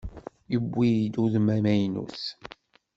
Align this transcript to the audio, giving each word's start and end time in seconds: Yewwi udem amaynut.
Yewwi 0.51 0.91
udem 1.23 1.47
amaynut. 1.55 2.19